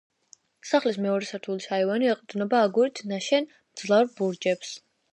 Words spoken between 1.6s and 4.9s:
აივანი ეყრდნობა აგურით ნაშენ მძლავრ ბურჯებს.